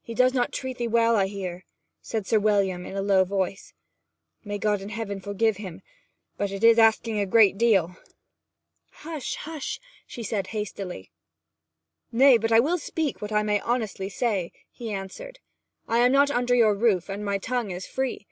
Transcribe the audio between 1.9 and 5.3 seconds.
said Sir William in a low voice. 'May God in Heaven